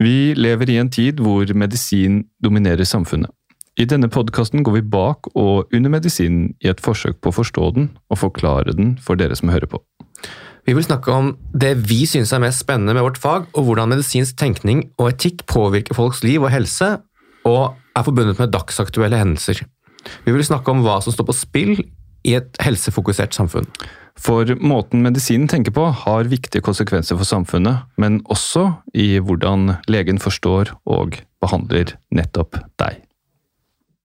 Vi 0.00 0.32
lever 0.32 0.70
i 0.72 0.78
en 0.80 0.88
tid 0.88 1.20
hvor 1.20 1.50
medisin 1.52 2.22
dominerer 2.42 2.88
samfunnet. 2.88 3.30
I 3.80 3.86
denne 3.88 4.10
podkasten 4.12 4.64
går 4.64 4.78
vi 4.78 4.88
bak 4.92 5.28
og 5.38 5.70
under 5.76 5.92
medisinen 5.92 6.54
i 6.60 6.68
et 6.72 6.80
forsøk 6.84 7.20
på 7.20 7.30
å 7.30 7.36
forstå 7.36 7.66
den 7.76 7.90
og 8.10 8.20
forklare 8.20 8.74
den 8.76 8.94
for 9.00 9.20
dere 9.20 9.36
som 9.38 9.52
hører 9.52 9.70
på. 9.70 9.80
Vi 10.68 10.74
vil 10.76 10.84
snakke 10.84 11.12
om 11.12 11.30
det 11.56 11.74
vi 11.88 12.02
synes 12.08 12.32
er 12.36 12.42
mest 12.42 12.64
spennende 12.64 12.96
med 12.96 13.04
vårt 13.06 13.20
fag, 13.20 13.46
og 13.56 13.64
hvordan 13.64 13.92
medisinsk 13.92 14.36
tenkning 14.40 14.90
og 15.00 15.14
etikk 15.14 15.46
påvirker 15.48 15.96
folks 15.96 16.20
liv 16.24 16.42
og 16.42 16.52
helse, 16.52 16.98
og 17.48 17.76
er 17.96 18.04
forbundet 18.04 18.40
med 18.40 18.52
dagsaktuelle 18.52 19.20
hendelser. 19.20 19.62
Vi 20.26 20.32
vil 20.32 20.44
snakke 20.44 20.72
om 20.72 20.84
hva 20.84 20.98
som 21.04 21.14
står 21.14 21.28
på 21.28 21.36
spill 21.36 21.72
i 22.26 22.36
et 22.38 22.60
helsefokusert 22.62 23.36
samfunn. 23.36 23.68
For 24.20 24.48
måten 24.60 25.04
medisinen 25.04 25.48
tenker 25.48 25.72
på 25.72 25.86
har 26.02 26.28
viktige 26.28 26.64
konsekvenser 26.64 27.16
for 27.16 27.28
samfunnet, 27.28 27.86
men 27.96 28.20
også 28.28 28.66
i 28.92 29.14
hvordan 29.18 29.78
legen 29.88 30.20
forstår 30.20 30.74
og 30.84 31.20
behandler 31.40 31.96
nettopp 32.12 32.60
deg. 32.82 33.00